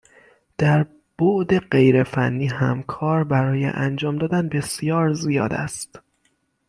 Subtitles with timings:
[0.57, 0.85] در
[1.17, 5.99] بعد غیر فنی هم کار برای انجام دادن بسیار زیاد است